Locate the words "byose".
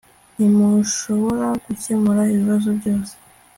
2.79-3.13